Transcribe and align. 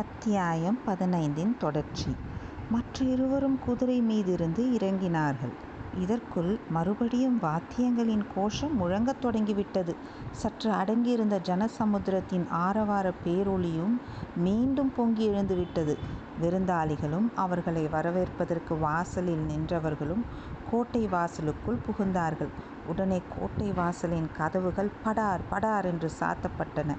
அத்தியாயம் 0.00 0.78
பதினைந்தின் 0.86 1.56
தொடர்ச்சி. 1.56 2.16
மற்ற 2.70 3.04
இருவரும் 3.04 3.58
குதிரை 3.58 4.02
மீதிருந்து 4.02 4.64
இறங்கினார்கள். 4.78 5.52
இதற்குள் 5.98 6.58
மறுபடியும் 6.70 7.40
வாத்தியங்களின் 7.42 8.26
கோஷம் 8.34 8.76
முழங்கத் 8.76 9.20
தொடங்கிவிட்டது. 9.20 9.96
சற்று 10.30 10.70
அடங்கியிருந்த 10.70 11.40
ஜனசமுத்திரத்தின் 11.42 12.48
ஆரவார 12.50 13.12
பேரொளியும் 13.24 13.96
மீண்டும் 14.36 14.92
பொங்கி 14.96 15.28
எழுந்துவிட்டது. 15.28 15.98
விருந்தாளிகளும் 16.42 17.28
அவர்களை 17.34 17.88
வரவேற்பதற்கு 17.88 18.78
வாசலில் 18.78 19.46
நின்றவர்களும் 19.46 20.24
கோட்டை 20.70 21.06
வாசலுக்குள் 21.06 21.78
புகுந்தார்கள். 21.86 22.52
உடனே 22.86 23.22
கோட்டை 23.38 23.72
வாசலின் 23.72 24.30
கதவுகள் 24.36 24.90
படார் 25.04 25.40
படார் 25.50 25.84
என்று 25.84 26.10
சாத்தப்பட்டன. 26.20 26.96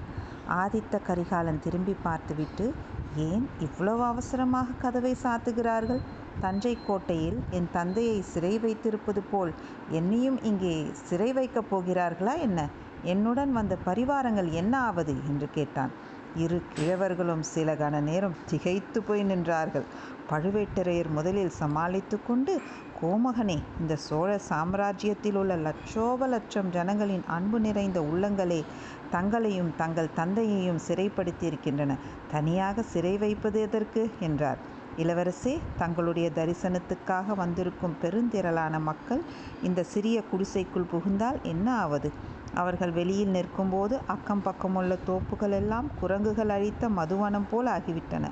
ஆதித்த 0.48 0.98
கரிகாலன் 1.02 1.60
திரும்பி 1.60 1.96
பார்த்துவிட்டு 2.02 2.74
ஏன் 3.16 3.48
இவ்வளவு 3.60 4.02
அவசரமாக 4.04 4.72
கதவை 4.72 5.16
சாத்துகிறார்கள்? 5.22 6.00
தஞ்சை 6.40 6.78
கோட்டையில் 6.86 7.42
என் 7.50 7.68
தந்தையை 7.72 8.22
சிறை 8.22 8.58
வைத்திருப்பது 8.58 9.22
போல் 9.22 9.52
என்னையும் 9.90 10.42
இங்கே 10.42 10.86
சிறை 10.92 11.32
வைக்கப் 11.32 11.76
போகிறார்களா 11.76 12.38
என்ன? 12.38 12.68
என்னுடன் 13.02 13.52
வந்த 13.52 13.78
பரிவாரங்கள் 13.86 14.50
என்ன 14.50 14.78
ஆவது? 14.78 15.14
என்று 15.28 15.48
கேட்டான். 15.50 15.90
இரு 16.36 16.62
கிழவர்களும் 16.74 17.40
சில 17.40 17.74
கண 17.74 18.00
நேரம் 18.00 18.36
திகைத்து 18.46 19.02
போய் 19.02 19.24
நின்றார்கள். 19.24 19.84
பழுவேட்டரையர் 20.30 21.10
முதலில் 21.10 21.50
சமாளித்து 21.50 22.18
கொண்டு 22.26 22.60
கோமகனே 23.02 23.58
இந்த 23.80 23.96
சோழ 23.96 24.40
சாம்ராஜ்யத்தில் 24.48 25.34
உள்ள 25.34 25.56
லட்சோப 25.56 26.26
லட்சம் 26.26 26.70
ஜனங்களின் 26.70 27.24
அன்பு 27.26 27.60
நிறைந்த 27.60 28.00
உள்ளங்களே 28.00 28.64
தங்களையும் 29.10 29.72
தங்கள் 29.76 30.14
தந்தையையும் 30.14 30.78
சிறைப்படுத்தியிருக்கின்றன. 30.88 31.96
தனியாக 32.30 32.82
சிறை 32.82 33.18
வைப்பது 33.18 33.60
எதற்கு? 33.60 34.10
என்றார். 34.20 34.56
இளவரசே 34.98 35.58
தங்களுடைய 35.78 36.30
தரிசனத்துக்காக 36.34 37.34
வந்திருக்கும் 37.36 37.96
பெருந்திரளான 38.02 38.80
மக்கள் 38.80 39.22
இந்த 39.62 39.82
சிறிய 39.82 40.22
குடிசைக்குள் 40.30 40.90
புகுந்தால் 40.90 41.38
என்ன 41.42 41.76
ஆவது? 41.76 42.12
அவர்கள் 42.54 42.90
வெளியில் 42.90 43.28
நிற்கும்போது 43.28 44.00
அக்கம் 44.06 44.42
பக்கமுள்ள 44.44 44.98
தோப்புகள் 45.06 45.50
எல்லாம் 45.50 45.90
குரங்குகள் 46.00 46.48
அழித்த 46.48 46.88
மதுவனம் 46.88 47.48
போல் 47.50 47.66
ஆகிவிட்டன. 47.66 48.24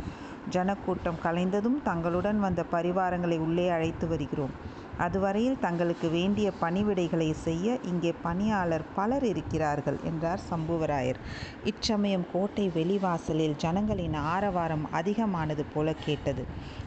ஜனக்கூட்டம் 0.48 1.19
கலைந்ததும் 1.24 1.83
தங்களுடன் 1.83 2.38
வந்த 2.38 2.64
பரிவாரங்களை 2.72 3.38
உள்ளே 3.38 3.69
அழைத்து 3.69 4.08
வருகிறோம். 4.08 4.50
அதுவரையில் 4.98 5.58
தங்களுக்கு 5.58 6.08
வேண்டிய 6.08 6.52
பணிவிடைகளை 6.60 7.33
செய்ய 7.33 7.78
இங்கே 7.83 8.14
பணியாளர் 8.22 8.84
பலர் 8.94 9.24
இருக்கிறார்கள் 9.24 9.98
என்றார் 10.05 10.41
சம்புவராயர். 10.50 11.16
இச்சமயம் 11.64 12.27
கோட்டை 12.33 12.70
வெளிவாசலில் 12.74 13.56
ஜனங்களின் 13.56 14.14
ஆரவாரம் 14.14 14.92
அதிகமானது 14.92 15.64
போல 15.74 15.92
கேட்டது. 15.92 16.44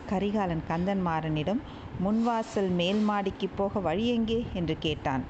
கரிகாலன் 0.09 0.63
கந்தன்மாறனிடம் 0.69 1.61
முன்வாசல் 2.03 2.71
மேல் 2.71 2.99
மாடிக்கு 2.99 3.49
போக 3.55 3.79
வழி 3.79 4.07
எங்கே? 4.07 4.45
என்று 4.53 4.77
கேட்டான். 4.79 5.23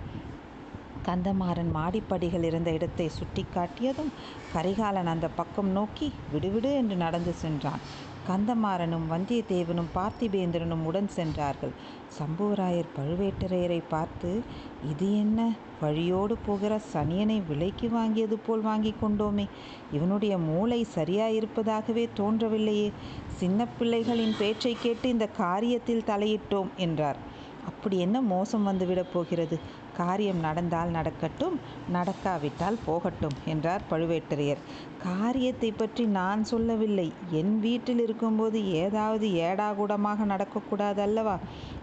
கந்தமாறன் 1.06 1.72
மாடிப்படிகள் 1.76 2.44
இருந்த 2.44 2.72
இடத்தை 2.72 3.10
சுட்டி 3.10 3.46
காட்டியதும் 3.56 4.12
கரிகாலன் 4.54 5.06
அந்த 5.06 5.28
பக்கம் 5.28 5.68
நோக்கி 5.68 6.12
விடுவிடு 6.34 6.74
என்று 6.74 6.96
நடந்து 6.96 7.34
சென்றான். 7.34 7.80
கந்தமாறனும் 8.28 9.08
வந்தியத்தேவனும் 9.10 9.92
பார்த்திபேந்திரனும் 9.96 10.84
உடன் 10.84 11.08
சென்றார்கள். 11.08 11.72
சம்புவராயர் 12.20 12.90
பழுவேட்டரையரை 12.98 13.82
பார்த்து 13.90 14.42
இது 14.90 15.20
என்ன? 15.20 15.52
வழியோடு 15.82 16.38
போகிற 16.46 16.80
சனியனை 16.94 17.42
விலைக்கு 17.48 17.90
வாங்கியது 17.90 18.38
போல் 18.46 18.62
வாங்கி 18.62 18.94
கொண்டோமே. 19.02 19.50
இவனுடைய 19.92 20.38
மூளை 20.38 20.88
சரியாயிருப்பதாகவே 20.96 22.10
தோன்றவில்லையே. 22.18 22.92
சின்ன 23.36 23.68
பிள்ளைகளின் 23.80 24.36
பேச்சை 24.40 24.78
கேட்டு 24.82 25.10
இந்த 25.10 25.30
காரியத்தில் 25.38 26.08
தலையிட்டோம் 26.08 26.68
என்றார். 26.76 27.33
அப்படி 27.68 27.96
என்ன 28.00 28.18
மோசம் 28.34 28.68
வந்துவிடப் 28.68 29.14
போகிறது? 29.14 29.58
காரியம் 29.98 30.40
நடந்தால் 30.40 30.90
நடக்கட்டும் 30.90 31.56
நடக்காவிட்டால் 31.92 32.78
போகட்டும் 32.86 33.36
என்றார் 33.46 33.84
பழுவேட்டரையர். 33.92 34.62
காரியத்தை 35.04 35.70
பற்றி 35.72 36.04
நான் 36.18 36.44
சொல்லவில்லை. 36.44 37.06
என் 37.32 37.54
வீட்டில் 37.60 38.02
இருக்கும்போது 38.06 38.60
ஏதாவது 38.84 39.28
ஏடாகூடமாக 39.48 40.26
நடக்கக்கூடாது 40.34 41.02
அல்லவா 41.08 41.36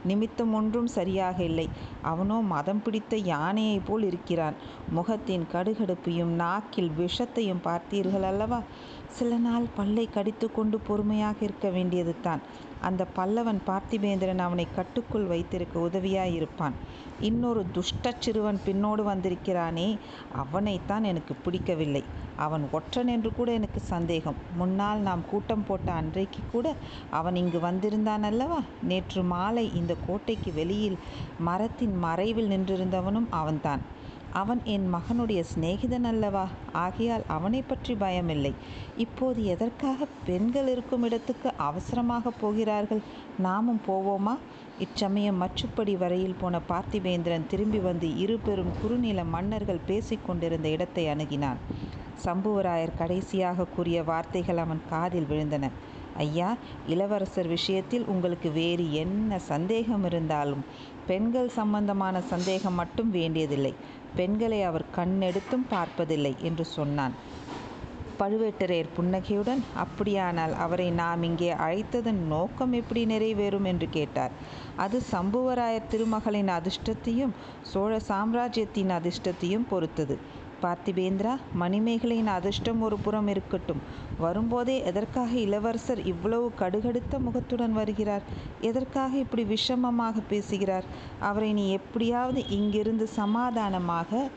நிமித்தம் 0.05 0.53
ஒன்றும் 0.55 0.91
சரியாக 0.97 1.39
இல்லை. 1.43 1.67
அவனோ 2.03 2.37
மதம் 2.55 2.83
பிடித்த 2.83 3.17
யானையைப் 3.33 3.87
போல் 3.87 4.03
இருக்கிறான். 4.03 4.57
முகத்தின் 4.91 5.47
கடுகடுப்பையும் 5.53 6.33
நாக்கில் 6.43 6.93
விஷத்தையும் 6.99 7.65
பார்த்தீர்கள் 7.69 8.27
அல்லவா 8.31 8.61
சில 9.19 9.37
நாள் 9.39 9.67
பல்லை 9.77 10.05
கடித்து 10.09 10.47
கொண்டு 10.51 10.77
பொறுமையாக 10.79 11.39
இருக்க 11.47 11.69
வேண்டியது 11.69 12.15
தான் 12.23 12.43
அந்த 12.83 13.03
பல்லவன் 13.17 13.61
பார்த்திபேந்திரன் 13.67 14.43
அவனை 14.45 14.67
கட்டுக்குள் 14.77 15.27
வைத்திருக்க 15.27 15.77
உதவியாயிருப்பான். 15.89 16.77
இன்னொரு 17.21 17.63
துஷ்ட 17.73 18.13
சிறுவன் 18.19 18.61
பின்னோடு 18.67 19.03
வந்திருக்கிறானே 19.03 19.89
அவனைத்தான் 20.43 21.05
எனக்கு 21.05 21.35
பிடிக்கவில்லை. 21.37 22.03
அவன் 22.37 22.65
ஒற்றன் 22.73 23.11
என்று 23.15 23.31
கூட 23.33 23.49
எனக்கு 23.53 23.81
சந்தேகம். 23.91 24.39
முன்னால் 24.57 25.01
நாம் 25.01 25.23
கூட்டம் 25.31 25.67
போட்ட 25.69 25.89
அன்றைக்கு 25.93 26.43
கூட 26.53 26.67
அவன் 27.11 27.37
இங்கு 27.37 27.61
வந்திருந்தான் 27.61 28.23
அல்லவா 28.23 28.61
நேற்று 28.83 29.23
மாலை 29.33 29.67
இந்த 29.75 29.95
கோட்டைக்கு 30.07 30.53
வெளியில் 30.53 30.99
மரத்தின் 31.41 31.97
மறைவில் 31.99 32.53
நின்றிருந்தவனும் 32.53 33.31
அவன்தான். 33.41 33.83
அவன் 34.33 34.61
என் 34.65 34.95
மகனுடைய 34.95 35.45
சிநேகிதன் 35.55 36.05
அல்லவா? 36.05 36.47
ஆகையால் 36.73 37.23
அவனை 37.27 37.63
பற்றி 37.63 37.95
பயமில்லை. 37.95 38.53
இப்போது 38.97 39.45
எதற்காக 39.45 40.07
பெண்கள் 40.27 40.69
இருக்கும் 40.69 41.03
இடத்துக்கு 41.03 41.51
அவசரமாக 41.57 42.31
போகிறார்கள்? 42.31 43.01
நாமும் 43.39 43.81
போவோமா? 43.89 44.37
இச்சமயம் 44.79 45.43
மச்சுப்படி 45.43 45.99
வரையில் 45.99 46.39
போன 46.41 46.61
பார்த்திவேந்திரன் 46.69 47.47
திரும்பி 47.47 47.79
வந்து 47.79 48.17
இரு 48.17 48.39
பெரும் 48.39 48.73
குறுநில 48.83 49.25
மன்னர்கள் 49.25 49.87
பேசிக்கொண்டிருந்த 49.87 50.69
இடத்தை 50.69 51.07
அணுகினான். 51.07 51.57
சம்புவராயர் 52.25 52.99
கடைசியாக 52.99 53.65
கூறிய 53.65 54.03
வார்த்தைகள் 54.03 54.57
அவன் 54.57 54.83
காதில் 54.91 55.31
விழுந்தன. 55.31 55.71
ஐயா 56.17 56.57
இளவரசர் 56.87 57.47
விஷயத்தில் 57.47 58.05
உங்களுக்கு 58.05 58.51
வேறு 58.51 58.93
என்ன 58.93 59.39
சந்தேகம் 59.39 60.05
இருந்தாலும் 60.05 60.65
பெண்கள் 61.07 61.49
சம்பந்தமான 61.49 62.21
சந்தேகம் 62.21 62.75
மட்டும் 62.75 63.11
வேண்டியதில்லை. 63.11 63.75
பெண்களை 64.17 64.63
அவர் 64.63 64.85
கண்ணெடுத்தும் 64.97 65.67
பார்ப்பதில்லை 65.69 66.37
என்று 66.41 66.65
சொன்னான். 66.65 67.15
பழுவேட்டரையர் 68.21 68.95
புன்னகையுடன் 68.97 69.65
அப்படியானால் 69.75 70.55
அவரை 70.55 70.91
நாம் 70.91 71.23
இங்கே 71.23 71.53
அழைத்ததன் 71.53 72.27
நோக்கம் 72.27 72.73
எப்படி 72.73 73.07
நிறைவேறும்? 73.07 73.65
என்று 73.65 73.89
கேட்டார். 73.91 74.33
அது 74.77 75.03
சம்புவராயர் 75.13 75.89
திருமகளின் 75.91 76.51
அதிர்ஷ்டத்தையும் 76.51 77.35
சோழ 77.63 77.99
சாம்ராஜ்யத்தின் 78.01 78.91
அதிர்ஷ்டத்தையும் 78.91 79.69
பொறுத்தது. 79.71 80.17
பார்த்திபேந்திரா 80.63 81.33
மணிமேகலையின் 81.61 82.31
அதிர்ஷ்டம் 82.31 82.81
ஒரு 82.81 82.97
புறம் 82.99 83.29
இருக்கட்டும். 83.29 83.81
வரும்போதே 84.19 84.77
எதற்காக 84.85 85.33
இளவரசர் 85.39 86.03
இவ்வளவு 86.07 86.53
கடுகடுத்த 86.59 87.19
முகத்துடன் 87.19 87.73
வருகிறார்? 87.73 88.25
எதற்காக 88.61 89.17
இப்படி 89.17 89.45
விஷமமாக 89.45 90.23
பேசுகிறார்? 90.29 90.89
அவரை 91.21 91.53
நீ 91.53 91.71
எப்படியாவது 91.71 92.49
இங்கிருந்து 92.49 93.07
சமாதானமாக 93.07 94.29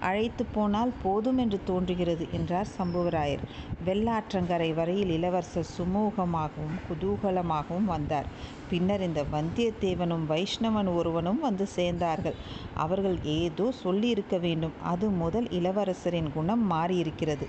அழைத்து 0.00 0.44
போனால் 0.44 0.92
போதும் 1.02 1.38
என்று 1.38 1.60
தோன்றுகிறது 1.64 2.26
என்றார் 2.32 2.68
சம்புவராயர். 2.78 3.42
வெள்ளாற்றங்கரை 3.86 4.74
வரையில் 4.74 5.10
இளவரசர் 5.10 5.66
சுமூகமாகவும் 5.78 6.78
குதூகலமாகவும் 6.88 7.84
வந்தார். 7.84 8.26
பின்னர் 8.70 9.00
இந்த 9.00 9.24
வந்தியத்தேவனும் 9.32 10.26
வைஷ்ணவன் 10.28 10.94
ஒருவனும் 10.94 11.40
வந்து 11.40 11.68
சேர்ந்தார்கள். 11.76 12.34
அவர்கள் 12.74 13.18
ஏதோ 13.24 13.72
சொல்லியிருக்க 13.72 14.38
வேண்டும். 14.38 14.72
அது 14.82 15.08
முதல் 15.08 15.44
இளவரசரின் 15.44 16.32
குணம் 16.34 16.70
மாறியிருக்கிறது. 16.70 17.46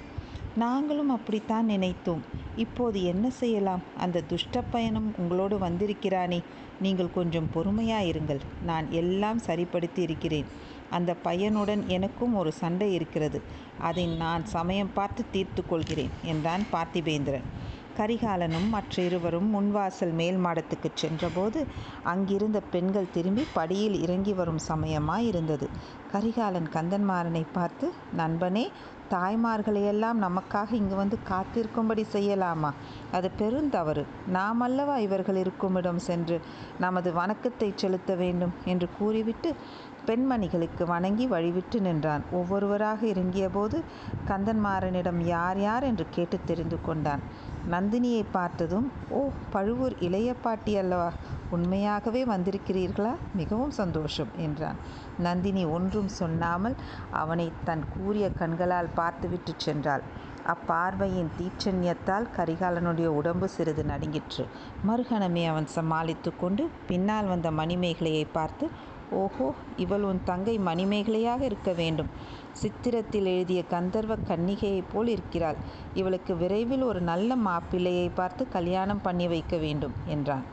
நாங்களும் 0.56 1.10
அப்படித்தான் 1.10 1.66
நினைத்தோம். 1.66 2.41
இப்போது 2.56 3.04
என்ன 3.04 3.30
செய்யலாம்? 3.30 3.82
அந்த 3.98 4.22
துஷ்ட 4.22 4.62
பயணம் 4.62 5.14
உங்களோடு 5.18 5.58
வந்திருக்கிறானே. 5.58 6.44
நீங்கள் 6.82 7.14
கொஞ்சம் 7.14 7.50
பொறுமையாயிருங்கள் 7.56 8.40
நான் 8.66 8.92
எல்லாம் 8.92 9.40
சரிப்படுத்தி 9.40 10.02
இருக்கிறேன். 10.02 10.46
அந்த 10.90 11.16
பையனுடன் 11.24 11.86
எனக்கும் 11.86 12.36
ஒரு 12.36 12.52
சண்டை 12.52 12.94
இருக்கிறது. 12.94 13.42
அதை 13.80 14.06
நான் 14.06 14.46
சமயம் 14.46 14.94
பார்த்து 14.94 15.26
தீர்த்து 15.32 15.66
கொள்கிறேன் 15.66 16.10
என்றான் 16.24 16.66
பார்த்திபேந்திரன். 16.72 17.48
கரிகாலனும் 17.98 18.70
மற்ற 18.70 19.04
இருவரும் 19.04 19.50
முன்வாசல் 19.56 20.14
மேல் 20.14 20.38
மாடத்துக்கு 20.38 20.90
சென்றபோது 20.94 21.66
அங்கிருந்த 22.04 22.62
பெண்கள் 22.62 23.12
திரும்பி 23.14 23.44
படியில் 23.54 24.02
இறங்கி 24.02 24.34
வரும் 24.34 24.60
சமயமாயிருந்தது. 24.68 25.68
கரிகாலன் 26.12 26.70
கந்தன்மாறனை 26.74 27.46
பார்த்து 27.54 27.92
நண்பனே 28.16 28.72
தாய்மார்களையெல்லாம் 29.12 30.20
நமக்காக 30.22 30.72
இங்கு 30.72 30.96
வந்து 30.96 31.18
காத்திருக்கும்படி 31.30 32.04
செய்யலாமா? 32.14 32.72
அது 33.12 33.32
பெருந்தவறு 33.40 34.04
நாம் 34.28 34.60
அல்லவா 34.60 34.98
இவர்கள் 34.98 35.36
இருக்குமிடம் 35.36 36.00
சென்று 36.00 36.42
நமது 36.80 37.14
வணக்கத்தை 37.14 37.70
செலுத்த 37.76 38.16
வேண்டும் 38.16 38.54
என்று 38.66 38.90
கூறிவிட்டு 38.98 39.56
பெண்மணிகளுக்கு 40.06 40.84
வணங்கி 40.86 41.26
வழிவிட்டு 41.28 41.80
நின்றான். 41.80 42.24
ஒவ்வொருவராக 42.32 43.06
இறங்கியபோது 43.06 43.80
கந்தன்மாறனிடம் 44.28 45.22
யார் 45.26 45.60
யார் 45.60 45.84
என்று 45.84 46.06
கேட்டு 46.10 46.40
தெரிந்து 46.46 46.80
கொண்டான். 46.82 47.24
நந்தினியை 47.70 48.26
பார்த்ததும் 48.32 48.92
ஓ 49.10 49.30
பழுவூர் 49.50 50.00
இளைய 50.00 50.34
பாட்டி 50.34 50.78
அல்லவா? 50.78 51.12
உண்மையாகவே 51.50 52.26
வந்திருக்கிறீர்களா? 52.26 53.16
மிகவும் 53.34 53.72
சந்தோஷம் 53.72 54.28
என்றான். 54.38 54.76
நந்தினி 55.18 55.66
ஒன்றும் 55.66 56.08
சொன்னாமல் 56.08 56.76
அவனை 57.12 57.52
தன் 57.64 57.84
கூரிய 57.98 58.32
கண்களால் 58.32 58.88
பார்த்துவிட்டு 58.94 59.54
சென்றாள். 59.66 60.02
அப்பார்வையின் 60.46 61.30
தீட்சண்யத்தால் 61.40 62.28
கரிகாலனுடைய 62.38 63.06
உடம்பு 63.06 63.48
சிறிது 63.48 63.84
நடுங்கிற்று. 63.84 64.48
மறுகணமே 64.88 65.48
அவன் 65.48 65.68
சமாளித்து 65.68 66.38
கொண்டு 66.38 66.70
பின்னால் 66.88 67.26
வந்த 67.26 67.52
மணிமேகலையை 67.52 68.26
பார்த்து 68.32 68.70
ஓஹோ 69.12 69.46
இவள் 69.76 70.04
உன் 70.04 70.20
தங்கை 70.24 70.54
மணிமேகலையாக 70.60 71.42
இருக்க 71.42 71.72
வேண்டும். 71.74 72.10
சித்திரத்தில் 72.62 73.28
எழுதிய 73.34 73.62
கந்தர்வ 73.64 74.14
கன்னிகையைப் 74.30 74.90
போல் 74.94 75.08
இருக்கிறாள். 75.08 75.58
இவளுக்கு 75.94 76.36
விரைவில் 76.36 76.84
ஒரு 76.84 77.02
நல்ல 77.02 77.36
மாப்பிள்ளையை 77.48 78.08
பார்த்து 78.16 78.46
கல்யாணம் 78.48 79.02
பண்ணி 79.02 79.28
வைக்க 79.28 79.58
வேண்டும் 79.58 79.96
என்றான். 80.08 80.46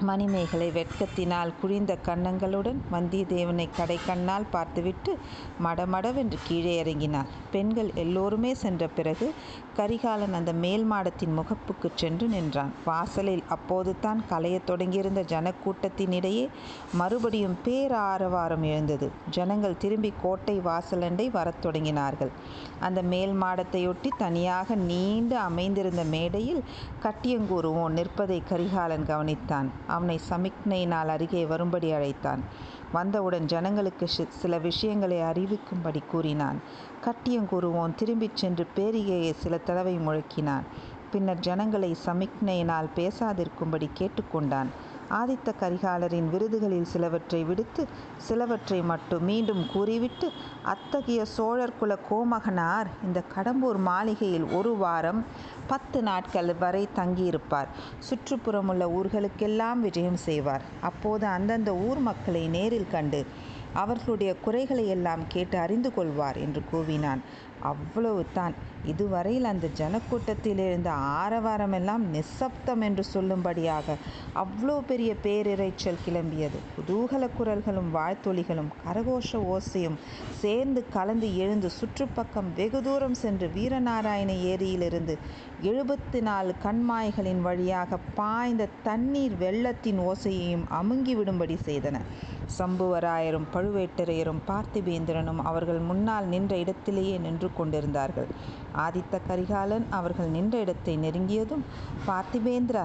மணிமேகலை 0.00 0.68
வெட்கத்தினால் 0.70 1.52
குழிந்த 1.62 1.92
கன்னங்களுடன் 2.06 2.78
வந்தியத்தேவனை 2.92 3.66
கடைக்கண்ணால் 3.78 4.46
பார்த்துவிட்டு 4.50 5.18
மடமடவென்று 5.64 6.38
கீழே 6.46 6.74
இறங்கினாள் 6.82 7.30
பெண்கள் 7.50 7.90
எல்லோருமே 7.94 8.54
சென்ற 8.54 8.88
பிறகு 8.88 9.26
கரிகாலன் 9.76 10.34
அந்த 10.34 10.52
மேல் 10.52 10.84
மாடத்தின் 10.92 11.36
முகப்புக்கு 11.38 11.88
சென்று 11.94 12.26
நின்றான். 12.28 12.72
வாசலில் 12.84 13.44
அப்போது 13.48 13.94
தான் 14.00 14.20
கலையத் 14.28 14.66
தொடங்கியிருந்த 14.66 15.20
ஜனக்கூட்டத்தினிடையே 15.22 16.48
மறுபடியும் 16.92 17.56
பேராரவாரம் 17.64 18.62
எழுந்தது. 18.62 19.10
ஜனங்கள் 19.30 19.78
திரும்பி 19.78 20.12
கோட்டை 20.22 20.56
வாசலண்டை 20.60 21.30
வரத் 21.30 21.62
தொடங்கினார்கள். 21.62 22.32
அந்த 22.80 23.02
மேல் 23.02 23.34
மாடத்தையொட்டி 23.42 24.10
தனியாக 24.18 24.74
நீண்டு 24.74 25.36
அமைந்திருந்த 25.38 26.04
மேடையில் 26.04 26.62
கட்டியங்கூறுவோன் 27.02 27.96
நிற்பதை 28.00 28.42
கரிகாலன் 28.48 29.06
கவனித்தான். 29.06 29.68
அவனை 29.90 30.16
சமிக்ஞையினால் 30.30 31.10
அருகே 31.14 31.42
வரும்படி 31.46 31.88
அழைத்தான். 31.92 32.42
வந்தவுடன் 32.92 33.46
ஜனங்களுக்கு 33.46 34.06
சில 34.40 34.58
விஷயங்களை 34.58 35.18
அறிவிக்கும்படி 35.30 36.02
கூறினான். 36.10 36.58
கட்டியங்கூறுவோன் 37.04 37.94
திரும்பிச் 37.94 38.36
சென்று 38.36 38.66
பேரிகையை 38.76 39.32
சில 39.42 39.58
தடவை 39.58 39.96
முழக்கினான். 39.98 40.66
பின்னர் 41.12 41.44
ஜனங்களை 41.46 41.90
சமிக்ஞையினால் 42.06 42.94
பேசாதிருக்கும்படி 42.96 43.88
கேட்டுக்கொண்டான். 43.98 44.70
ஆதித்த 45.18 45.52
கரிகாலரின் 45.60 46.28
விருதுகளில் 46.32 46.90
சிலவற்றை 46.92 47.40
விடுத்து 47.44 47.82
சிலவற்றை 48.28 48.80
மட்டும் 48.82 49.24
மீண்டும் 49.24 49.62
கூறிவிட்டு 49.72 50.26
அத்தகைய 50.62 51.24
சோழர் 51.36 51.78
குல 51.80 51.96
கோமகனார் 52.10 52.90
இந்த 53.04 53.22
கடம்பூர் 53.34 53.80
மாளிகையில் 53.88 54.46
ஒரு 54.58 54.76
வாரம் 54.76 55.20
பத்து 55.66 55.98
நாட்கள் 56.02 56.54
வரை 56.58 56.84
தங்கியிருப்பார். 56.96 57.68
சுற்றுப்புறமுள்ள 58.08 58.84
ஊர்களுக்கெல்லாம் 58.98 59.80
விஜயம் 59.80 60.20
செய்வார். 60.26 60.64
அப்போது 60.80 61.26
அந்தந்த 61.26 61.72
ஊர் 61.88 61.98
மக்களை 61.98 62.44
நேரில் 62.48 62.92
கண்டு 62.92 63.26
அவர்களுடைய 63.72 64.30
குறைகளை 64.36 64.84
எல்லாம் 64.88 65.20
கேட்டு 65.28 65.56
அறிந்து 65.58 65.90
கொள்வார் 65.94 66.36
என்று 66.36 66.62
கூவினான். 66.72 67.20
அவ்வளவு 67.62 68.26
தான் 68.34 68.54
இதுவரையில் 68.84 69.44
அந்த 69.44 69.66
ஜனக்கூட்டத்தில் 69.78 70.60
இருந்த 70.66 70.90
ஆரவாரமெல்லாம் 71.22 72.04
நிசப்தம் 72.08 72.80
என்று 72.80 73.04
சொல்லும்படியாக 73.14 73.96
அவ்வளோ 74.34 74.80
பெரிய 74.80 75.14
பேரிரைச்சல் 75.22 76.02
கிளம்பியது. 76.06 76.58
குதூகல 76.76 77.28
குரல்களும் 77.38 77.90
வாழ்த்தொலிகளும் 77.94 78.70
கரகோஷ 78.86 79.40
ஓசையும் 79.54 79.98
சேர்ந்து 80.40 80.84
கலந்து 80.92 81.36
எழுந்து 81.36 81.70
சுற்றுப்பக்கம் 81.80 82.50
வெகு 82.56 82.82
தூரம் 82.82 83.14
சென்று 83.14 83.48
வீரநாராயண 83.54 84.30
ஏரியிலிருந்து 84.52 85.18
எழுபத்தி 85.62 86.20
நாலு 86.20 86.54
கண்மாய்களின் 86.64 87.40
வழியாக 87.40 87.98
பாய்ந்த 88.14 88.68
தண்ணீர் 88.82 89.36
வெள்ளத்தின் 89.38 89.98
ஓசையையும் 89.98 90.64
அமுங்கி 90.68 91.16
விடும்படி 91.16 91.58
செய்தன. 91.64 91.98
சம்புவராயரும் 92.58 93.46
பழுவேட்டரையரும் 93.54 94.40
பார்த்திபேந்திரனும் 94.48 95.40
அவர்கள் 95.50 95.80
முன்னால் 95.88 96.26
நின்ற 96.32 96.52
இடத்திலேயே 96.56 97.16
நின்று 97.26 97.48
கொண்டிருந்தார்கள். 97.58 98.28
ஆதித்த 98.84 99.20
கரிகாலன் 99.28 99.86
அவர்கள் 99.98 100.30
நின்ற 100.36 100.58
இடத்தை 100.64 100.94
நெருங்கியதும் 101.04 101.64
பார்த்திபேந்திரா 102.08 102.84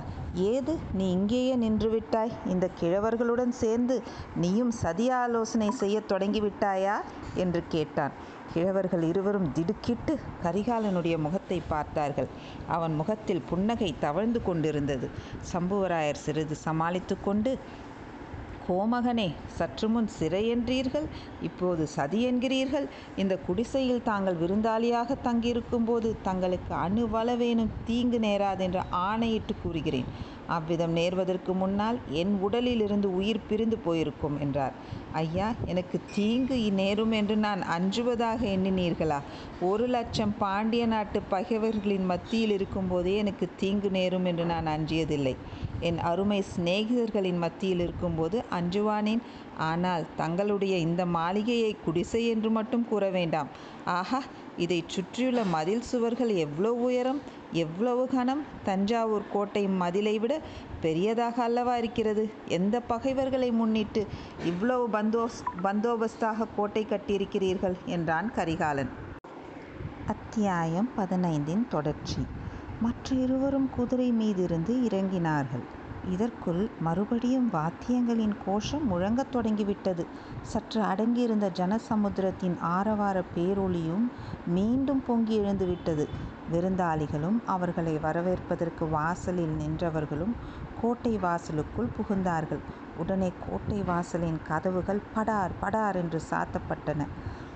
ஏது 0.51 0.73
நீ 0.99 1.05
இங்கேயே 1.17 1.55
நின்றுவிட்டாய் 1.55 2.37
இந்த 2.53 2.65
கிழவர்களுடன் 2.79 3.53
சேர்ந்து 3.63 3.97
நீயும் 4.43 4.73
சதி 4.83 5.07
ஆலோசனை 5.21 5.69
செய்ய 5.81 5.97
தொடங்கிவிட்டாயா 6.11 6.95
என்று 7.43 7.61
கேட்டான். 7.75 8.15
கிழவர்கள் 8.53 9.03
இருவரும் 9.09 9.47
திடுக்கிட்டு 9.51 10.13
கரிகாலனுடைய 10.43 11.15
முகத்தை 11.23 11.57
பார்த்தார்கள். 11.71 12.29
அவன் 12.75 12.93
முகத்தில் 12.99 13.41
புன்னகை 13.49 13.89
தவழ்ந்து 14.05 14.39
கொண்டிருந்தது. 14.43 15.07
சம்புவராயர் 15.53 16.23
சிறிது 16.25 16.55
சமாளித்து 16.67 17.15
கொண்டு 17.27 17.53
கோமகனே 18.67 19.27
சற்றுமுன் 19.57 20.07
சிறை 20.07 20.43
என்றீர்கள் 20.55 21.07
இப்போது 21.41 21.87
சதி 21.87 22.19
என்கிறீர்கள். 22.29 22.87
இந்த 23.15 23.37
குடிசையில் 23.37 24.03
தாங்கள் 24.03 24.39
விருந்தாளியாக 24.41 25.17
தங்கியிருக்கும் 25.21 25.85
போது 25.85 26.15
தங்களுக்கு 26.23 26.73
அணுவளவேனும் 26.75 27.75
தீங்கு 27.85 28.19
நேராதென்று 28.19 28.81
ஆணையிட்டு 28.89 29.55
கூறுகிறேன். 29.63 30.09
அவ்விதம் 30.47 30.93
நேர்வதற்கு 30.95 31.53
முன்னால் 31.53 31.99
என் 32.11 32.39
உடலில் 32.41 32.81
இருந்து 32.81 33.15
உயிர் 33.15 33.47
பிரிந்து 33.47 33.77
போயிருக்கும் 33.77 34.39
என்றார். 34.39 34.73
ஐயா 35.13 35.53
எனக்கு 35.65 35.99
தீங்கு 36.15 36.55
நேரும் 36.71 37.11
என்று 37.11 37.35
நான் 37.35 37.61
அஞ்சுவதாக 37.61 38.41
எண்ணினீர்களா? 38.45 39.19
ஒரு 39.61 39.87
லட்சம் 39.87 40.33
பாண்டிய 40.37 40.85
நாட்டு 40.85 41.21
பகைவர்களின் 41.21 42.05
மத்தியில் 42.05 42.51
இருக்கும்போதே 42.51 43.15
எனக்கு 43.15 43.49
தீங்கு 43.55 43.89
நேரும் 43.89 44.25
என்று 44.25 44.45
நான் 44.45 44.65
அஞ்சியதில்லை. 44.65 45.35
என் 45.79 45.99
அருமை 45.99 46.43
சிநேகிதர்களின் 46.55 47.37
மத்தியில் 47.37 47.79
இருக்கும்போது 47.79 48.43
அஞ்சுவானேன். 48.51 49.21
ஆனால் 49.57 50.05
தங்களுடைய 50.17 50.77
இந்த 50.77 51.05
மாளிகையை 51.05 51.75
குடிசை 51.85 52.27
என்று 52.27 52.49
மட்டும் 52.49 52.87
கூற 52.87 53.09
வேண்டாம். 53.09 53.49
ஆஹா 53.85 54.21
இதை 54.57 54.83
சுற்றியுள்ள 54.87 55.43
மதில் 55.43 55.81
சுவர்கள் 55.81 56.33
எவ்வளவு 56.35 56.81
உயரம் 56.81 57.21
எவ்வளவு 57.51 58.07
கனம் 58.07 58.43
தஞ்சாவூர் 58.63 59.31
கோட்டை 59.31 59.67
மதிலை 59.67 60.19
விட 60.19 60.41
பெரியதாக 60.81 61.43
அல்லவா 61.43 61.77
இருக்கிறது? 61.77 62.29
எந்த 62.47 62.79
பகைவர்களை 62.79 63.51
முன்னிட்டு 63.51 64.07
இவ்வளவு 64.45 64.87
பந்தோஸ் 64.87 65.39
பந்தோபஸ்தாக 65.63 66.47
கோட்டை 66.55 66.85
கட்டியிருக்கிறீர்கள்? 66.89 67.77
என்றான் 67.85 68.31
கரிகாலன். 68.33 68.91
அத்தியாயம் 70.07 70.89
பதினைந்தின் 70.97 71.67
தொடர்ச்சி. 71.67 72.21
மற்ற 72.79 73.15
இருவரும் 73.15 73.69
குதிரை 73.69 74.11
மீதிருந்து 74.11 74.73
இறங்கினார்கள். 74.87 75.65
இதற்குள் 76.11 76.69
மறுபடியும் 76.79 77.51
வாத்தியங்களின் 77.53 78.35
கோஷம் 78.45 78.85
முழங்கத் 78.91 79.31
தொடங்கிவிட்டது. 79.31 80.05
சற்று 80.41 80.81
அடங்கியிருந்த 80.81 81.49
ஜனசமுத்திரத்தின் 81.53 82.59
ஆரவார 82.59 83.23
பேரொளியும் 83.35 84.05
மீண்டும் 84.47 85.03
பொங்கி 85.07 85.39
எழுந்துவிட்டது. 85.39 86.07
விருந்தாளிகளும் 86.51 87.37
அவர்களை 87.45 87.97
வரவேற்பதற்கு 87.97 88.87
வாசலில் 88.87 89.55
நின்றவர்களும் 89.55 90.33
கோட்டை 90.81 91.17
வாசலுக்குள் 91.17 91.93
புகுந்தார்கள். 91.97 92.59
உடனே 92.97 93.31
கோட்டை 93.49 93.81
வாசலின் 93.81 94.39
கதவுகள் 94.47 95.01
படார் 95.13 95.51
படார் 95.59 95.95
என்று 95.95 96.21
சாத்தப்பட்டன. 96.29 97.07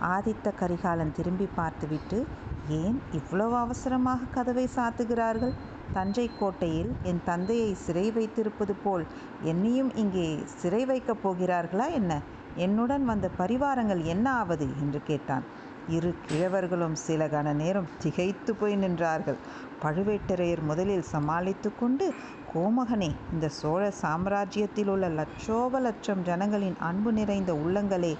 ஆதித்த 0.01 0.51
கரிகாலன் 0.59 1.13
திரும்பி 1.15 1.47
பார்த்துவிட்டு 1.55 2.27
ஏன் 2.69 3.01
இவ்வளவு 3.11 3.55
அவசரமாக 3.55 4.23
கதவை 4.33 4.69
சாத்துகிறார்கள்? 4.75 5.53
தஞ்சை 5.93 6.29
கோட்டையில் 6.39 6.95
என் 7.03 7.21
தந்தையை 7.25 7.73
சிறை 7.73 8.11
வைத்திருப்பது 8.11 8.73
போல் 8.73 9.05
என்னையும் 9.43 9.95
இங்கே 9.95 10.39
சிறை 10.45 10.85
வைக்கப் 10.85 11.21
போகிறார்களா 11.23 11.91
என்ன? 11.91 12.21
என்னுடன் 12.55 13.05
வந்த 13.05 13.29
பரிவாரங்கள் 13.37 14.03
என்ன 14.03 14.31
ஆவது? 14.31 14.67
என்று 14.79 15.01
கேட்டான். 15.03 15.43
இரு 15.87 16.15
கிழவர்களும் 16.27 16.93
சில 16.93 17.27
கண 17.27 17.53
நேரம் 17.53 17.87
திகைத்து 17.99 18.55
போய் 18.55 18.75
நின்றார்கள். 18.75 19.39
பழுவேட்டரையர் 19.83 20.61
முதலில் 20.61 21.01
சமாளித்து 21.01 21.75
கொண்டு 21.75 22.13
கோமகனே 22.53 23.11
இந்த 23.33 23.49
சோழ 23.49 23.91
சாம்ராஜ்யத்தில் 24.01 24.87
உள்ள 24.87 25.07
லட்சோப 25.09 25.79
லட்சம் 25.79 26.23
ஜனங்களின் 26.23 26.77
அன்பு 26.79 27.13
நிறைந்த 27.13 27.53
உள்ளங்களே 27.53 28.13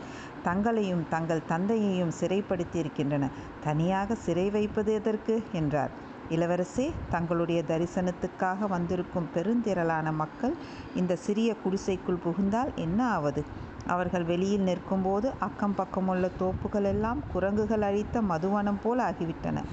தங்களையும் 0.44 1.08
தங்கள் 1.10 1.48
தந்தையையும் 1.48 2.14
சிறைப்படுத்தியிருக்கின்றன. 2.22 3.26
தனியாக 3.64 4.16
சிறை 4.16 4.50
வைப்பது 4.50 4.94
எதற்கு? 4.94 5.44
என்றார். 5.52 6.08
இளவரசே 6.30 6.92
தங்களுடைய 7.10 7.64
தரிசனத்துக்காக 7.68 8.68
வந்திருக்கும் 8.68 9.30
பெருந்திரளான 9.36 10.14
மக்கள் 10.14 10.54
இந்த 10.96 11.16
சிறிய 11.16 11.56
குடிசைக்குள் 11.64 12.24
புகுந்தால் 12.24 12.72
என்ன 12.76 13.08
ஆவது? 13.08 13.44
அவர்கள் 13.88 14.24
வெளியில் 14.24 14.62
நிற்கும்போது 14.62 15.32
அக்கம் 15.40 15.76
பக்கமுள்ள 15.78 16.30
தோப்புகள் 16.40 16.84
எல்லாம் 16.84 17.24
குரங்குகள் 17.34 17.82
அழித்த 17.82 18.22
மதுவனம் 18.22 18.82
போல் 18.84 19.00
ஆகிவிட்டன. 19.00 19.64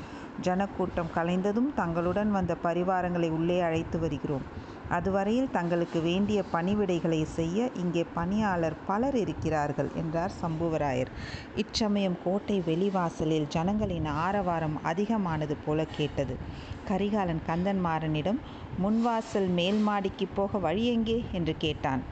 ஜனக்கூட்டம் 0.41 1.13
கலைந்ததும் 1.15 1.75
தங்களுடன் 1.75 2.31
வந்த 2.31 2.57
பரிவாரங்களை 2.65 3.31
உள்ளே 3.31 3.61
அழைத்து 3.61 3.99
வருகிறோம். 3.99 4.47
அதுவரையில் 4.91 5.51
தங்களுக்கு 5.51 6.01
வேண்டிய 6.01 6.45
பணிவிடைகளை 6.53 7.23
செய்ய 7.23 7.71
இங்கே 7.75 8.05
பணியாளர் 8.15 8.77
பலர் 8.87 9.15
இருக்கிறார்கள் 9.15 9.91
என்றார் 9.95 10.33
சம்புவராயர். 10.43 11.11
இச்சமயம் 11.57 12.19
கோட்டை 12.25 12.61
வெளிவாசலில் 12.61 13.49
ஜனங்களின் 13.49 14.07
ஆரவாரம் 14.07 14.83
அதிகமானது 14.83 15.57
போல 15.57 15.85
கேட்டது. 15.85 16.37
கரிகாலன் 16.89 17.43
கந்தன்மாறனிடம் 17.47 18.41
முன்வாசல் 18.83 19.51
மேல் 19.53 19.79
மாடிக்கு 19.79 20.27
போக 20.35 20.59
வழி 20.59 20.87
எங்கே? 20.87 21.25
என்று 21.33 21.57
கேட்டான். 21.57 22.03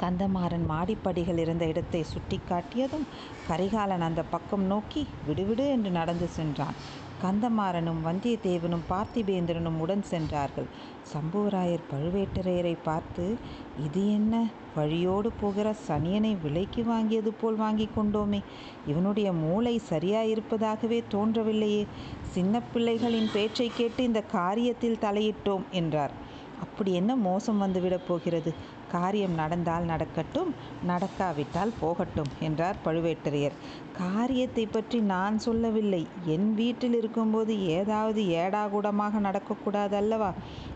கந்தமாறன் 0.00 0.66
மாடிப்படிகள் 0.70 1.36
இருந்த 1.36 1.64
இடத்தை 1.66 2.02
சுட்டி 2.02 2.40
காட்டியதும் 2.50 3.06
கரிகாலன் 3.48 4.00
அந்த 4.00 4.22
பக்கம் 4.22 4.64
நோக்கி 4.64 5.06
விடுவிடு 5.26 5.68
என்று 5.68 5.90
நடந்து 5.90 6.28
சென்றான். 6.28 6.74
கந்தமாறனும் 7.22 8.00
வந்தியத்தேவனும் 8.04 8.86
பார்த்திபேந்திரனும் 8.90 9.78
உடன் 9.78 10.02
சென்றார்கள். 10.02 10.66
சம்புவராயர் 11.12 11.84
பழுவேட்டரையரை 11.92 12.76
பார்த்து 12.84 13.36
இது 13.84 14.12
என்ன? 14.12 14.48
வழியோடு 14.74 15.32
போகிற 15.40 15.74
சனியனை 15.88 16.36
விலைக்கு 16.42 16.82
வாங்கியது 16.82 17.30
போல் 17.40 17.54
வாங்கி 17.54 17.88
கொண்டோமே. 17.96 18.42
இவனுடைய 18.86 19.32
மூளை 19.32 19.80
சரியாயிருப்பதாகவே 19.90 21.02
தோன்றவில்லையே. 21.10 21.86
சின்ன 22.30 22.62
பிள்ளைகளின் 22.74 23.30
பேச்சை 23.32 23.70
கேட்டு 23.76 24.02
இந்த 24.02 24.22
காரியத்தில் 24.32 25.00
தலையிட்டோம் 25.00 25.62
என்றார். 25.70 26.21
அப்படி 26.62 26.90
என்ன 26.92 27.12
மோசம் 27.26 27.62
வந்துவிடப் 27.62 28.06
போகிறது? 28.06 28.50
காரியம் 28.92 29.34
நடந்தால் 29.34 29.84
நடக்கட்டும் 29.84 30.50
நடக்காவிட்டால் 30.86 31.72
போகட்டும் 31.80 32.30
என்றார் 32.40 32.80
பழுவேட்டரையர். 32.84 33.56
காரியத்தை 33.92 34.64
பற்றி 34.66 34.98
நான் 35.12 35.36
சொல்லவில்லை. 35.38 36.00
என் 36.26 36.48
வீட்டில் 36.54 36.96
இருக்கும்போது 36.98 37.54
ஏதாவது 37.76 38.22
ஏடாகூடமாக 38.42 39.20
நடக்கக்கூடாது 39.20 39.96
அல்லவா 40.00 40.30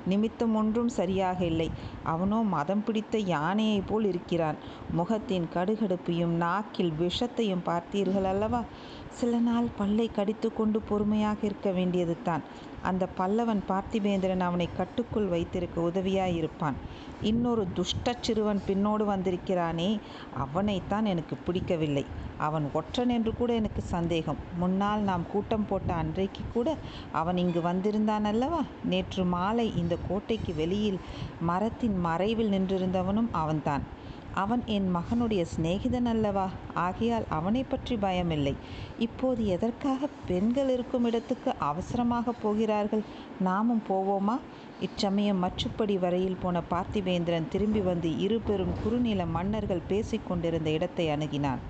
நிமித்தம் 0.07 0.55
ஒன்றும் 0.55 0.93
சரியாக 0.99 1.39
இல்லை. 1.45 1.69
அவனோ 2.05 2.39
மதம் 2.57 2.85
பிடித்த 2.85 3.19
யானையைப் 3.35 3.89
போல் 3.89 4.05
இருக்கிறான். 4.05 4.61
முகத்தின் 4.93 5.49
கடுகடுப்பையும் 5.55 6.35
நாக்கில் 6.45 6.95
விஷத்தையும் 7.01 7.67
பார்த்தீர்கள் 7.71 8.29
அல்லவா 8.33 8.63
சில 9.17 9.39
நாள் 9.41 9.69
பல்லை 9.77 10.07
கடித்து 10.11 10.49
கொண்டு 10.53 10.79
பொறுமையாக 10.81 11.39
இருக்க 11.49 11.69
வேண்டியது 11.71 12.17
தான் 12.23 12.43
அந்த 12.83 13.05
பல்லவன் 13.19 13.63
பார்த்திபேந்திரன் 13.69 14.41
அவனை 14.41 14.67
கட்டுக்குள் 14.77 15.29
வைத்திருக்க 15.29 15.77
உதவியாயிருப்பான். 15.81 16.77
இன்னொரு 17.23 17.63
துஷ்ட 17.75 18.15
சிறுவன் 18.21 18.61
பின்னோடு 18.67 19.05
வந்திருக்கிறானே 19.05 19.89
அவனைத்தான் 20.45 21.07
எனக்கு 21.07 21.37
பிடிக்கவில்லை. 21.37 22.05
அவன் 22.39 22.67
ஒற்றன் 22.73 23.09
என்று 23.09 23.33
கூட 23.35 23.51
எனக்கு 23.55 23.83
சந்தேகம். 23.87 24.41
முன்னால் 24.55 25.03
நாம் 25.03 25.25
கூட்டம் 25.33 25.67
போட்ட 25.67 25.91
அன்றைக்கு 25.95 26.45
கூட 26.55 26.69
அவன் 27.13 27.37
இங்கு 27.37 27.63
வந்திருந்தான் 27.63 28.25
அல்லவா? 28.25 28.63
நேற்று 28.85 29.25
மாலை 29.27 29.69
இந்த 29.77 29.97
கோட்டைக்கு 30.09 30.55
வெளியில் 30.55 31.01
மரத்தின் 31.43 31.97
மறைவில் 32.01 32.53
நின்றிருந்தவனும் 32.53 33.31
அவன்தான். 33.35 33.85
அவன் 34.43 34.63
என் 34.67 34.89
மகனுடைய 34.95 35.43
சிநேகிதன் 35.53 36.09
அல்லவா? 36.13 36.45
ஆகையால் 36.75 37.27
அவனை 37.29 37.63
பற்றி 37.65 37.95
பயமில்லை. 37.97 38.53
இப்போது 38.99 39.47
எதற்காக 39.47 40.09
பெண்கள் 40.27 40.71
இருக்கும் 40.71 41.05
இடத்துக்கு 41.05 41.51
அவசரமாக 41.61 42.35
போகிறார்கள்? 42.43 43.05
நாமும் 43.41 43.83
போவோமா? 43.89 44.37
இச்சமயம் 44.81 45.43
மச்சுப்படி 45.45 45.97
வரையில் 45.99 46.41
போன 46.43 46.63
பார்த்திவேந்திரன் 46.71 47.49
திரும்பி 47.49 47.81
வந்து 47.81 48.11
இரு 48.19 48.39
பெரும் 48.41 48.75
குறுநில 48.83 49.27
மன்னர்கள் 49.27 49.89
பேசிக்கொண்டிருந்த 49.89 50.71
இடத்தை 50.71 51.07
அணுகினான். 51.09 51.63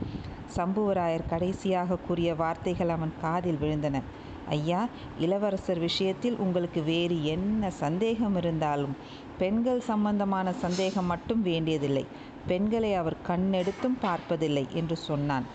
சம்புவராயர் 0.56 1.30
கடைசியாக 1.30 2.00
கூறிய 2.08 2.30
வார்த்தைகள் 2.34 2.88
அவன் 2.88 3.14
காதில் 3.20 3.62
விழுந்தன. 3.62 4.02
ஐயா 4.50 4.80
இளவரசர் 5.18 5.78
விஷயத்தில் 5.78 6.36
உங்களுக்கு 6.36 6.80
வேறு 6.82 7.16
என்ன 7.26 7.70
சந்தேகம் 7.82 8.36
இருந்தாலும் 8.36 8.94
பெண்கள் 9.38 9.80
சம்பந்தமான 9.80 10.52
சந்தேகம் 10.64 11.10
மட்டும் 11.12 11.42
வேண்டியதில்லை. 11.42 12.04
பெண்களை 12.46 12.94
அவர் 12.94 13.22
கண்ணெடுத்தும் 13.28 13.98
பார்ப்பதில்லை 14.00 14.66
என்று 14.72 14.96
சொன்னான். 15.02 15.46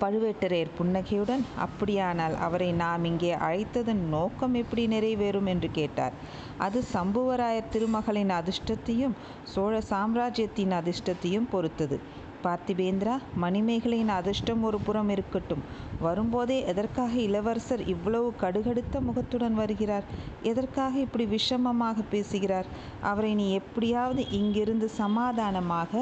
பழுவேட்டரையர் 0.00 0.76
புன்னகையுடன் 0.78 1.44
அப்படியானால் 1.56 2.34
அவரை 2.36 2.72
நாம் 2.74 3.04
இங்கே 3.04 3.32
அழைத்ததன் 3.40 4.02
நோக்கம் 4.08 4.54
எப்படி 4.54 4.86
நிறைவேறும்? 4.86 5.48
என்று 5.48 5.70
கேட்டார். 5.70 6.14
அது 6.58 6.78
சம்புவராயர் 6.92 7.72
திருமகளின் 7.72 8.32
அதிர்ஷ்டத்தையும் 8.32 9.14
சோழ 9.44 9.80
சாம்ராஜ்யத்தின் 9.90 10.72
அதிர்ஷ்டத்தையும் 10.72 11.50
பொறுத்தது. 11.50 11.98
பார்த்திபேந்திரா 12.46 13.14
மணிமேகலையின் 13.42 14.12
அதிர்ஷ்டம் 14.16 14.62
ஒரு 14.62 14.78
புறம் 14.80 15.08
இருக்கட்டும். 15.08 15.62
வரும்போதே 16.00 16.58
எதற்காக 16.64 17.12
இளவரசர் 17.20 17.82
இவ்வளவு 17.86 18.28
கடுகடுத்த 18.40 19.00
முகத்துடன் 19.00 19.54
வருகிறார்? 19.54 20.06
எதற்காக 20.42 20.98
இப்படி 20.98 21.26
விஷமமாக 21.26 22.04
பேசுகிறார்? 22.10 22.68
அவரை 23.02 23.34
நீ 23.34 23.52
எப்படியாவது 23.52 24.24
இங்கிருந்து 24.30 24.88
சமாதானமாக 25.00 25.92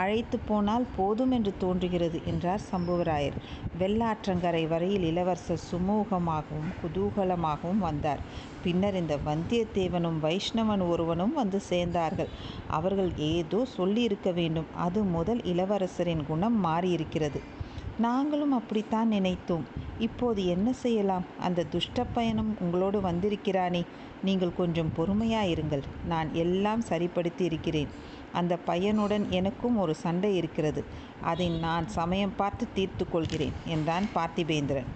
அழைத்து 0.00 0.38
போனால் 0.38 0.86
போதும் 0.96 1.30
என்று 1.30 1.52
தோன்றுகிறது 1.58 2.18
என்றார் 2.26 2.66
சம்புவராயர். 2.70 3.36
வெள்ளாற்றங்கரை 3.78 4.62
வரையில் 4.68 5.02
இளவரசர் 5.02 5.66
சுமூகமாகவும் 5.70 6.72
குதூகலமாகவும் 6.80 7.82
வந்தார். 7.86 8.22
பின்னர் 8.62 8.94
இந்த 8.94 9.16
வந்தியத்தேவனும் 9.26 10.18
வைஷ்ணவன் 10.22 10.82
ஒருவனும் 10.88 11.34
வந்து 11.34 11.60
சேர்ந்தார்கள். 11.70 12.30
அவர்கள் 12.68 13.10
ஏதோ 13.16 13.60
சொல்லியிருக்க 13.76 14.30
வேண்டும். 14.30 14.68
அது 14.76 15.02
முதல் 15.16 15.42
இளவரசரின் 15.44 16.26
குணம் 16.26 16.58
மாறியிருக்கிறது. 16.64 17.40
நாங்களும் 17.98 18.52
அப்படித்தான் 18.52 19.08
நினைத்தோம். 19.12 19.64
இப்போது 19.98 20.40
என்ன 20.46 20.68
செய்யலாம்? 20.72 21.24
அந்த 21.40 21.66
துஷ்ட 21.70 22.04
பயணம் 22.16 22.52
உங்களோடு 22.60 22.98
வந்திருக்கிறானே. 23.00 23.82
நீங்கள் 24.22 24.56
கொஞ்சம் 24.56 24.92
பொறுமையாயிருங்கள். 24.96 25.84
நான் 26.06 26.28
எல்லாம் 26.34 26.80
சரிப்படுத்தி 26.80 27.44
இருக்கிறேன் 27.44 27.90
அந்த 28.32 28.58
பையனுடன் 28.66 29.28
எனக்கும் 29.28 29.78
ஒரு 29.78 29.94
சண்டை 29.94 30.36
இருக்கிறது. 30.36 30.84
அதை 31.22 31.48
நான் 31.48 31.88
சமயம் 31.88 32.36
பார்த்து 32.36 32.66
தீர்த்து 32.74 33.08
கொள்கிறேன் 33.08 33.52
என்றான் 33.64 34.08
பார்த்திபேந்திரன். 34.14 34.90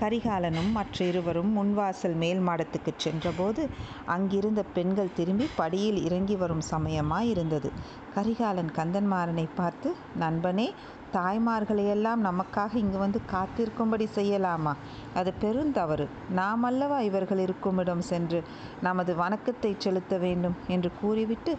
கரிகாலனும் 0.00 0.72
மற்ற 0.72 1.04
இருவரும் 1.04 1.52
முன்வாசல் 1.56 2.16
மேல் 2.16 2.40
மாடத்துக்கு 2.40 2.92
சென்றபோது 2.96 3.68
அங்கிருந்த 4.06 4.62
பெண்கள் 4.62 5.14
திரும்பி 5.14 5.46
படியில் 5.56 6.04
இறங்கி 6.04 6.36
வரும் 6.36 6.62
சமயமாயிருந்தது. 6.70 7.70
கரிகாலன் 8.14 8.70
கந்தன்மாறனை 8.76 9.48
பார்த்து 9.54 9.94
நண்பனே 10.16 10.72
தாய்மார்களையெல்லாம் 11.12 12.24
நமக்காக 12.24 12.74
இங்கு 12.74 12.98
வந்து 12.98 13.20
காத்திருக்கும்படி 13.32 14.06
செய்யலாமா? 14.14 14.72
அது 15.14 15.32
பெருந்தவறு 15.40 16.06
நாம் 16.30 16.62
அல்லவா 16.62 17.00
இவர்கள் 17.00 17.38
இருக்குமிடம் 17.38 18.00
சென்று 18.00 18.44
நமது 18.80 19.14
வணக்கத்தை 19.16 19.74
செலுத்த 19.78 20.18
வேண்டும் 20.18 20.56
என்று 20.66 20.90
கூறிவிட்டு 21.00 21.58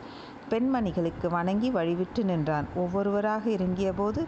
பெண்மணிகளுக்கு 0.50 1.27
வணங்கி 1.29 1.70
வழிவிட்டு 1.72 2.24
நின்றான். 2.24 2.68
ஒவ்வொருவராக 2.75 3.50
இறங்கியபோது 3.50 4.22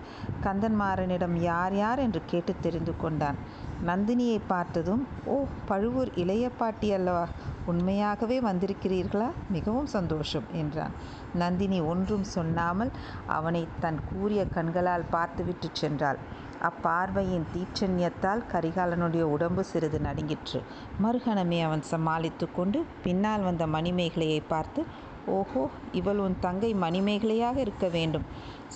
கந்தன்மாறனிடம் 0.44 1.36
யார் 1.36 1.76
யார் 1.76 2.00
என்று 2.00 2.22
கேட்டு 2.26 2.54
தெரிந்து 2.62 2.94
கொண்டான். 2.98 3.38
நந்தினியை 3.86 4.40
பார்த்ததும் 4.48 5.04
ஓ 5.26 5.36
பழுவூர் 5.66 6.10
இளைய 6.16 6.50
பாட்டி 6.50 6.94
அல்லவா? 6.94 7.24
உண்மையாகவே 7.66 8.38
வந்திருக்கிறீர்களா? 8.40 9.30
மிகவும் 9.50 9.86
சந்தோஷம் 9.86 10.48
என்றான். 10.52 10.94
நந்தினி 11.34 11.80
ஒன்றும் 11.82 12.24
சொன்னாமல் 12.24 12.92
அவனை 13.28 13.68
தன் 13.80 14.00
கூறிய 14.10 14.46
கண்களால் 14.48 15.10
பார்த்துவிட்டு 15.10 15.70
சென்றாள். 15.82 16.20
அப்பார்வையின் 16.62 17.46
தீட்சண்யத்தால் 17.54 18.42
கரிகாலனுடைய 18.54 19.22
உடம்பு 19.22 19.64
சிறிது 19.64 20.00
நடுங்கிற்று. 20.00 20.62
மறுகணமே 21.04 21.62
அவன் 21.64 21.82
சமாளித்து 21.82 22.48
கொண்டு 22.56 22.86
பின்னால் 23.04 23.42
வந்த 23.42 23.66
மணிமேகலையை 23.68 24.42
பார்த்து 24.48 24.84
ஓஹோ 25.30 25.64
இவள் 25.92 26.18
உன் 26.18 26.36
தங்கை 26.40 26.74
மணிமேகலையாக 26.76 27.58
இருக்க 27.58 27.88
வேண்டும். 27.88 28.26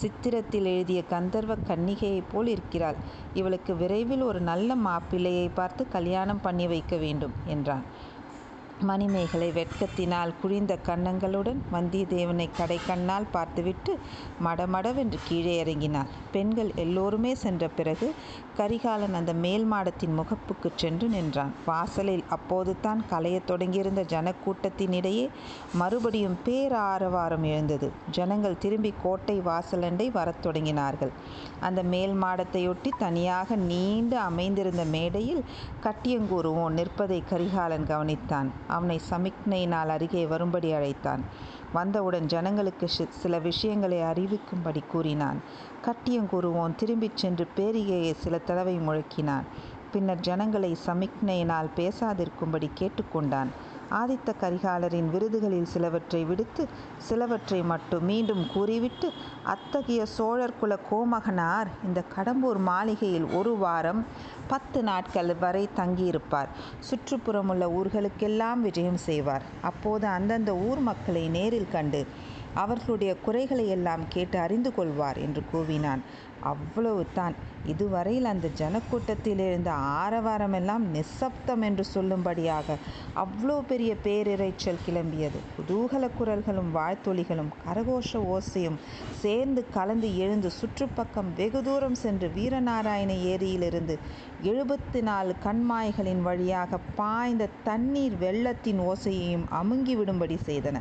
சித்திரத்தில் 0.01 0.65
எழுதிய 0.65 1.01
கந்தர்வ 1.03 1.53
கன்னிகையைப் 1.67 2.29
போல் 2.31 2.47
இருக்கிறாள். 2.47 2.97
இவளுக்கு 3.33 3.75
விரைவில் 3.75 4.21
ஒரு 4.21 4.39
நல்ல 4.41 4.75
மாப்பிள்ளையை 4.75 5.49
பார்த்து 5.53 5.87
கல்யாணம் 5.87 6.41
பண்ணி 6.41 6.67
வைக்க 6.67 6.95
வேண்டும் 6.95 7.33
என்றான். 7.45 7.85
மணிமேகலை 8.81 9.51
வெட்கத்தினால் 9.51 10.33
குழிந்த 10.43 10.77
கன்னங்களுடன் 10.85 11.59
வந்தியத்தேவனை 11.73 12.49
கடை 12.57 12.79
கண்ணால் 12.87 13.25
பார்த்துவிட்டு 13.31 13.99
மடமடவென்று 14.43 15.19
கீழே 15.23 15.63
இறங்கினாள். 15.63 16.05
பெண்கள் 16.31 16.71
எல்லோருமே 16.75 17.35
சென்ற 17.35 17.67
பிறகு 17.67 18.13
கரிகாலன் 18.57 19.13
அந்த 19.13 19.33
மேல் 19.33 19.71
மாடத்தின் 19.71 20.13
முகப்புக்கு 20.15 20.71
சென்று 20.75 21.07
நின்றான். 21.07 21.53
வாசலில் 21.65 22.23
அப்போது 22.29 22.75
தான் 22.81 23.03
கலையத் 23.09 23.47
தொடங்கியிருந்த 23.47 24.03
ஜனக்கூட்டத்தினிடையே 24.03 25.29
மறுபடியும் 25.73 26.37
பேராரவாரம் 26.45 27.41
எழுந்தது. 27.41 27.91
ஜனங்கள் 28.11 28.57
திரும்பி 28.57 28.93
கோட்டை 29.03 29.39
வாசலண்டை 29.39 30.11
வரத் 30.11 30.47
தொடங்கினார்கள். 30.47 31.09
அந்த 31.59 31.83
மேல் 31.83 32.13
மாடத்தையொட்டி 32.21 32.89
தனியாக 32.97 33.55
நீண்டு 33.55 34.17
அமைந்திருந்த 34.17 34.85
மேடையில் 34.85 35.43
கட்டியங்கூறுவோன் 35.83 36.69
நிற்பதை 36.69 37.23
கரிகாலன் 37.29 37.85
கவனித்தான். 37.85 38.51
அவனை 38.67 39.01
சமிக்ஞையினால் 39.09 39.87
அருகே 39.87 40.25
வரும்படி 40.25 40.73
அழைத்தான். 40.73 41.23
வந்தவுடன் 41.73 42.25
ஜனங்களுக்கு 42.25 42.87
சில 43.09 43.39
விஷயங்களை 43.39 43.97
அறிவிக்கும்படி 44.01 44.83
கூறினான். 44.91 45.39
கட்டியங்கூறுவோன் 45.85 46.75
திரும்பிச் 46.75 47.17
சென்று 47.17 47.47
பேரிகையை 47.57 48.13
சில 48.13 48.37
தடவை 48.37 48.77
முழக்கினான். 48.79 49.43
பின்னர் 49.91 50.19
ஜனங்களை 50.19 50.77
சமிக்ஞையினால் 50.85 51.69
பேசாதிருக்கும்படி 51.75 52.69
கேட்டுக்கொண்டான். 52.79 53.47
ஆதித்த 53.91 54.33
கரிகாலரின் 54.41 55.09
விருதுகளில் 55.09 55.71
சிலவற்றை 55.73 56.23
விடுத்து 56.25 56.67
சிலவற்றை 57.09 57.63
மட்டும் 57.63 58.05
மீண்டும் 58.05 58.47
கூறிவிட்டு 58.53 59.11
அத்தகைய 59.43 60.05
சோழர் 60.05 60.59
குல 60.59 60.77
கோமகனார் 60.91 61.67
இந்த 61.85 62.03
கடம்பூர் 62.15 62.57
மாளிகையில் 62.57 63.25
ஒரு 63.25 63.57
வாரம் 63.57 64.05
பத்து 64.47 64.83
நாட்கள் 64.83 65.35
வரை 65.39 65.69
தங்கியிருப்பார். 65.75 66.47
சுற்றுப்புறமுள்ள 66.89 67.65
ஊர்களுக்கெல்லாம் 67.79 68.61
விஜயம் 68.61 68.97
செய்வார். 68.97 69.41
அப்போது 69.61 70.07
அந்தந்த 70.07 70.55
ஊர் 70.55 70.79
மக்களை 70.79 71.29
நேரில் 71.29 71.71
கண்டு 71.71 72.05
அவர்களுடைய 72.53 73.15
குறைகளை 73.15 73.67
எல்லாம் 73.67 74.03
கேட்டு 74.07 74.39
அறிந்து 74.39 74.73
கொள்வார் 74.73 75.17
என்று 75.17 75.43
கூவினான். 75.53 76.01
அவ்வளவு 76.39 77.05
தான் 77.13 77.35
இதுவரையில் 77.67 78.31
அந்த 78.31 78.47
ஜனக்கூட்டத்தில் 78.59 79.41
இருந்த 79.47 79.71
ஆரவாரமெல்லாம் 80.01 80.85
நிசப்தம் 80.95 81.61
என்று 81.61 81.85
சொல்லும்படியாக 81.93 82.77
அவ்வளோ 83.23 83.57
பெரிய 83.71 83.91
பேரிரைச்சல் 84.03 84.83
கிளம்பியது. 84.87 85.39
குதூகல 85.57 86.09
குரல்களும் 86.19 86.71
வாழ்த்தொலிகளும் 86.77 87.51
கரகோஷ 87.65 88.21
ஓசையும் 88.35 88.79
சேர்ந்து 89.23 89.63
கலந்து 89.73 90.09
எழுந்து 90.17 90.51
சுற்றுப்பக்கம் 90.59 91.31
வெகு 91.35 91.61
தூரம் 91.63 91.99
சென்று 92.03 92.29
வீரநாராயண 92.35 93.11
ஏரியிலிருந்து 93.33 93.97
எழுபத்தி 94.43 95.01
நாலு 95.01 95.33
கண்மாய்களின் 95.43 96.21
வழியாக 96.21 96.79
பாய்ந்த 96.95 97.43
தண்ணீர் 97.63 98.15
வெள்ளத்தின் 98.19 98.81
ஓசையையும் 98.91 99.45
அமுங்கி 99.49 99.95
விடும்படி 99.95 100.37
செய்தன. 100.45 100.77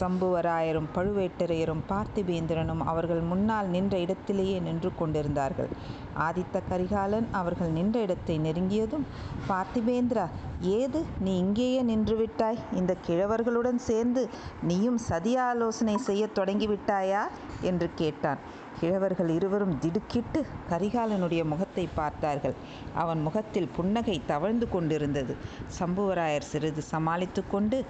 சம்புவராயரும் 0.00 0.88
பழுவேட்டரையரும் 0.94 1.82
பார்த்திபேந்திரனும் 1.88 2.82
அவர்கள் 2.92 3.20
முன்னால் 3.20 3.68
நின்ற 3.68 3.98
இடத்திலேயே 3.98 4.58
நின்று 4.58 4.90
கொண்டிருந்தார்கள். 4.94 5.70
ஆதித்த 6.18 6.60
கரிகாலன் 6.68 7.26
அவர்கள் 7.32 7.68
நின்ற 7.68 8.00
இடத்தை 8.00 8.36
நெருங்கியதும் 8.38 9.06
பார்த்திபேந்திரா 9.48 10.26
ஏது 10.60 11.04
நீ 11.20 11.38
இங்கேயே 11.38 11.82
நின்றுவிட்டாய் 11.82 12.60
இந்த 12.74 12.96
கிழவர்களுடன் 13.06 13.80
சேர்ந்து 13.88 14.28
நீயும் 14.62 14.98
சதி 14.98 15.36
ஆலோசனை 15.36 15.96
செய்யத் 15.98 16.36
தொடங்கிவிட்டாயா 16.38 17.22
என்று 17.60 17.88
கேட்டான். 17.94 18.40
கிழவர்கள் 18.80 19.28
இருவரும் 19.28 19.78
திடுக்கிட்டு 19.78 20.40
கரிகாலனுடைய 20.70 21.44
முகத்தை 21.44 21.88
பார்த்தார்கள். 21.94 22.54
அவன் 22.94 23.20
முகத்தில் 23.20 23.72
புன்னகை 23.76 24.20
தவழ்ந்து 24.26 24.68
கொண்டிருந்தது. 24.68 25.36
சம்புவராயர் 25.78 26.50
சிறிது 26.52 26.82
சமாளித்து 26.82 27.44
கொண்டு 27.48 27.84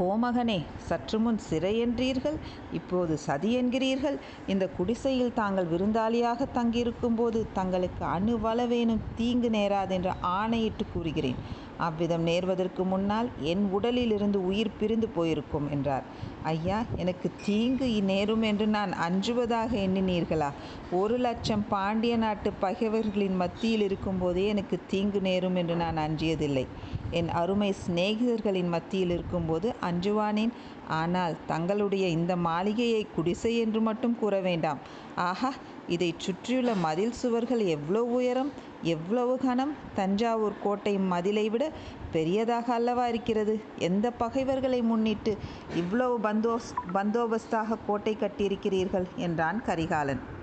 கோமகனே 0.00 0.58
சற்று 0.88 1.18
முன் 1.18 1.38
சிறை 1.38 1.72
என்றீர்கள் 1.84 2.36
இப்போது 2.72 3.14
சதி 3.18 3.50
என்கிறீர்கள். 3.60 4.16
இந்த 4.46 4.64
குடிசையில் 4.76 5.34
தாங்கள் 5.34 5.70
விருந்தாளியாக 5.72 6.46
தங்கியிருக்கும் 6.52 7.14
போது 7.14 7.46
தங்களுக்கு 7.52 8.04
அணுவளவேனும் 8.04 9.02
தீங்கு 9.16 9.50
நேராதென்று 9.50 10.12
ஆணையிட்டு 10.20 10.86
கூறுகிறேன். 10.92 11.40
அவ்விதம் 11.78 12.24
நேர்வதற்கு 12.26 12.82
முன்னால் 12.84 13.28
என் 13.42 13.62
உடலில் 13.70 14.12
இருந்து 14.12 14.38
உயிர் 14.46 14.76
பிரிந்து 14.80 15.08
போயிருக்கும் 15.08 15.68
என்றார். 15.70 16.06
ஐயா 16.42 16.78
எனக்கு 16.96 17.28
தீங்கு 17.46 17.86
நேரும் 18.02 18.42
என்று 18.42 18.66
நான் 18.66 18.92
அஞ்சுவதாக 19.06 19.70
எண்ணினீர்களா? 19.86 20.50
ஒரு 20.92 21.16
லட்சம் 21.18 21.64
பாண்டிய 21.68 22.16
நாட்டு 22.16 22.52
பகைவர்களின் 22.60 23.36
மத்தியில் 23.36 23.80
இருக்கும்போதே 23.80 24.44
எனக்கு 24.46 24.78
தீங்கு 24.86 25.20
நேரும் 25.20 25.54
என்று 25.54 25.76
நான் 25.76 25.96
அஞ்சியதில்லை. 25.96 26.64
என் 27.10 27.28
அருமை 27.28 27.74
சிநேகிதர்களின் 27.86 28.68
மத்தியில் 28.68 29.10
இருக்கும்போது 29.10 29.74
அஞ்சுவானேன். 29.82 30.52
ஆனால் 30.88 31.36
தங்களுடைய 31.46 32.08
இந்த 32.08 32.36
மாளிகையை 32.36 33.06
குடிசை 33.16 33.56
என்று 33.58 33.80
மட்டும் 33.80 34.18
கூற 34.18 34.40
வேண்டாம். 34.40 34.80
ஆஹா 35.14 35.50
இதைச் 35.88 36.20
சுற்றியுள்ள 36.20 36.74
மதில் 36.74 37.12
சுவர்கள் 37.12 37.62
எவ்வளோ 37.66 38.02
உயரம் 38.02 38.50
எவ்வளவு 38.82 39.38
கனம் 39.38 39.74
தஞ்சாவூர் 39.94 40.62
கோட்டை 40.62 40.98
மதிலை 40.98 41.50
விட 41.50 41.64
பெரியதாக 42.12 42.74
அல்லவா 42.74 43.06
இருக்கிறது? 43.06 43.60
எந்த 43.78 44.10
பகைவர்களை 44.10 44.82
முன்னிட்டு 44.82 45.36
இவ்வளவு 45.74 46.18
பந்தோஸ் 46.18 46.70
பந்தோபஸ்தாக 46.94 47.78
கோட்டை 47.86 48.16
கட்டியிருக்கிறீர்கள்? 48.20 49.08
என்றான் 49.16 49.62
கரிகாலன். 49.66 50.38